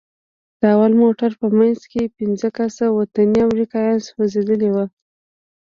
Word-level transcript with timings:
د 0.59 0.61
اول 0.75 0.93
موټر 1.01 1.31
په 1.41 1.47
منځ 1.57 1.79
کښې 1.91 2.13
پنځه 2.17 2.47
کسه 2.57 2.85
وطني 2.97 3.39
امريکايان 3.47 3.99
سوځېدلي 4.07 4.69
وو. 4.71 4.85